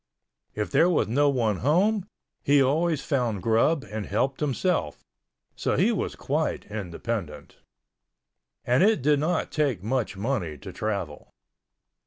If 0.55 0.71
there 0.71 0.89
was 0.89 1.07
no 1.07 1.29
one 1.29 1.57
home, 1.57 2.07
he 2.41 2.59
always 2.59 3.03
found 3.03 3.43
grub 3.43 3.83
and 3.87 4.07
helped 4.07 4.39
himself, 4.39 5.03
so 5.55 5.77
he 5.77 5.91
was 5.91 6.15
quite 6.15 6.65
independent—and 6.71 7.61
it 8.81 9.03
did 9.03 9.19
not 9.19 9.51
take 9.51 9.83
much 9.83 10.17
money 10.17 10.57
to 10.57 10.73
travel. 10.73 11.29